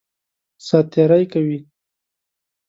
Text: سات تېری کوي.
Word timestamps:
سات 0.65 0.85
تېری 0.93 1.25
کوي. 1.31 1.59